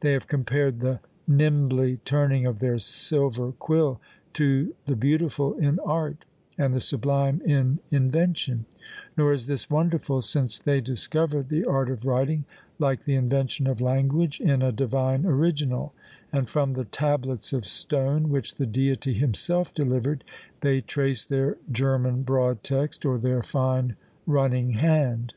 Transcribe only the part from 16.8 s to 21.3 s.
tablets of stone which the Deity himself delivered, they trace